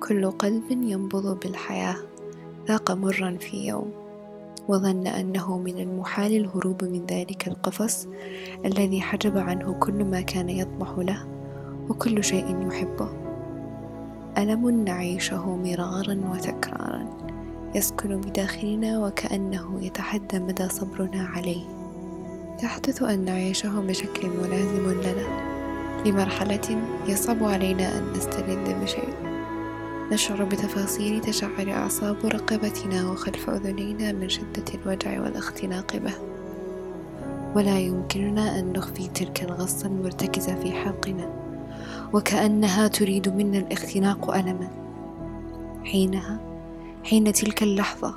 [0.00, 1.96] كل قلب ينبض بالحياة
[2.68, 3.90] ذاق مرا في يوم
[4.68, 8.08] وظن أنه من المحال الهروب من ذلك القفص
[8.64, 11.26] الذي حجب عنه كل ما كان يطمح له
[11.88, 13.08] وكل شيء يحبه.
[14.38, 17.06] ألم نعيشه مرارا وتكرارا
[17.74, 21.64] يسكن بداخلنا وكأنه يتحدى مدى صبرنا عليه.
[22.62, 25.50] يحدث أن نعيشه بشكل ملازم لنا
[26.06, 29.29] لمرحلة يصعب علينا أن نستلذ بشيء.
[30.12, 36.14] نشعر بتفاصيل تشعر أعصاب رقبتنا وخلف أذنينا من شدة الوجع والاختناق به.
[37.54, 41.30] ولا يمكننا أن نخفي تلك الغصة المرتكزة في حلقنا
[42.12, 44.70] وكأنها تريد منا الاختناق ألما.
[45.84, 46.40] حينها
[47.04, 48.14] حين تلك اللحظة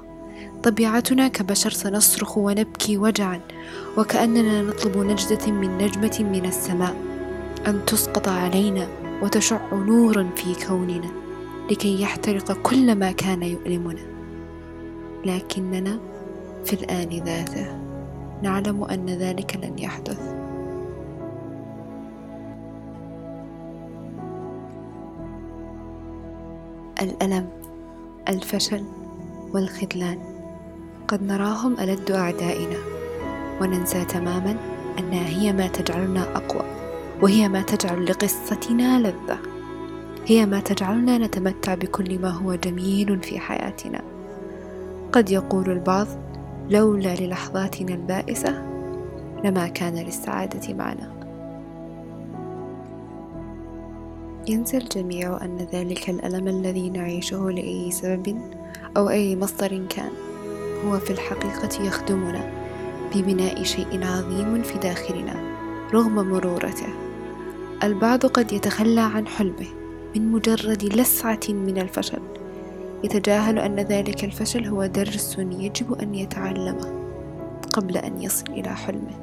[0.63, 3.41] طبيعتنا كبشر سنصرخ ونبكي وجعا
[3.97, 6.95] وكأننا نطلب نجدة من نجمة من السماء
[7.67, 8.87] أن تسقط علينا
[9.21, 11.22] وتشع نورا في كوننا.
[11.71, 14.01] لكي يحترق كل ما كان يؤلمنا.
[15.25, 15.99] لكننا
[16.65, 17.77] في الآن ذاته
[18.41, 20.33] نعلم أن ذلك لن يحدث.
[27.01, 27.49] الألم
[28.29, 28.83] الفشل
[29.53, 30.19] والخذلان
[31.07, 32.77] قد نراهم ألد أعدائنا
[33.61, 34.55] وننسى تماما
[34.99, 36.65] أنها هي ما تجعلنا أقوى
[37.21, 39.52] وهي ما تجعل لقصتنا لذة.
[40.25, 44.01] هي ما تجعلنا نتمتع بكل ما هو جميل في حياتنا.
[45.11, 46.07] قد يقول البعض
[46.69, 48.63] لولا للحظاتنا البائسة
[49.43, 51.13] لما كان للسعادة معنا.
[54.47, 58.41] ينسى الجميع أن ذلك الألم الذي نعيشه لأي سبب
[58.97, 60.11] أو أي مصدر كان
[60.85, 62.51] هو في الحقيقة يخدمنا
[63.15, 65.33] ببناء شيء عظيم في داخلنا
[65.93, 66.87] رغم مرورته.
[67.83, 69.82] البعض قد يتخلى عن حلمه.
[70.15, 72.21] من مجرد لسعة من الفشل.
[73.03, 77.03] يتجاهل أن ذلك الفشل هو درس يجب أن يتعلمه
[77.73, 79.15] قبل أن يصل إلى حلمه.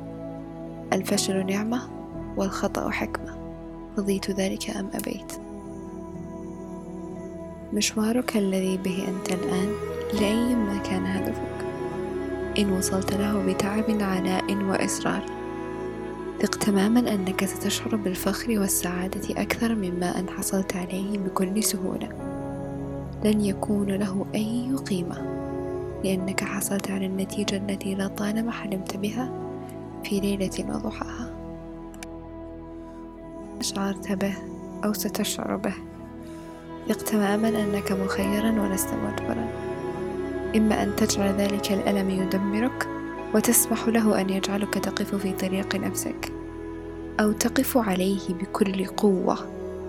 [0.93, 1.83] الفشل نعمة
[2.37, 3.39] والخطأ حكمة.
[3.99, 5.33] رضيت ذلك أم أبيت؟
[7.73, 9.69] مشوارك الذي به أنت الآن
[10.21, 11.67] لأي ما كان هدفك.
[12.59, 15.40] إن وصلت له بتعب عناء وإصرار.
[16.43, 22.09] ثق تماما أنك ستشعر بالفخر والسعادة أكثر مما أن حصلت عليه بكل سهولة.
[23.25, 25.41] لن يكون له أي قيمة.
[26.05, 29.33] لأنك حصلت على النتيجة التي لطالما حلمت بها
[30.05, 31.35] في ليلة وضحاها.
[33.61, 34.35] شعرت به
[34.85, 35.75] أو ستشعر به.
[36.89, 39.49] ثق تماما أنك مخيرا ولست مجبرا
[40.57, 43.00] إما أن تجعل ذلك الألم يدمرك
[43.35, 46.33] وتسمح له أن يجعلك تقف في طريق نفسك
[47.21, 49.39] أو تقف عليه بكل قوة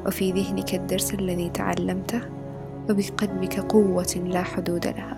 [0.05, 2.21] وفي ذهنك الدرس الذي تعلمته
[2.89, 5.17] وبقلبك قوة لا حدود لها.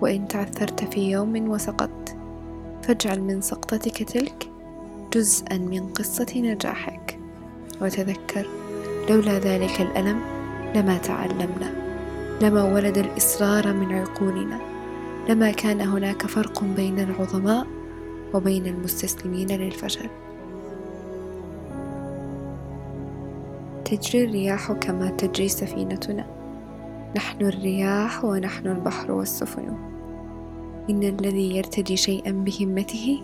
[0.00, 2.16] وإن تعثرت في يوم وسقطت
[2.82, 4.48] فاجعل من سقطتك تلك
[5.12, 7.18] جزءا من قصة نجاحك.
[7.80, 8.46] وتذكر
[9.10, 10.20] لولا ذلك الألم
[10.74, 11.72] لما تعلمنا
[12.40, 14.71] لما ولد الإصرار من عقولنا.
[15.28, 17.66] لما كان هناك فرق بين العظماء
[18.34, 20.08] وبين المستسلمين للفشل.
[23.84, 26.26] تجري الرياح كما تجري سفينتنا.
[27.16, 29.76] نحن الرياح ونحن البحر والسفن.
[30.90, 33.22] إن الذي يرتدي شيئا بهمته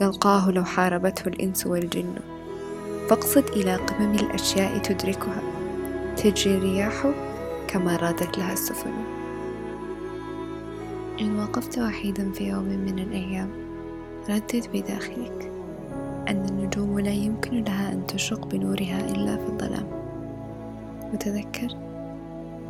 [0.00, 2.14] يلقاه لو حاربته الإنس والجن.
[3.08, 5.42] فاقصد إلى قمم الأشياء تدركها.
[6.16, 7.06] تجري الرياح
[7.68, 9.19] كما رادت لها السفن.
[11.20, 13.50] إن وقفت وحيدا في يوم من الأيام
[14.30, 15.52] ردد بداخلك
[16.28, 19.86] أن النجوم لا يمكن لها أن تشرق بنورها إلا في الظلام.
[21.12, 21.76] وتذكر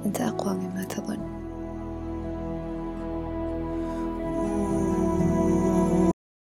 [0.06, 1.39] أنت أقوى مما تظن.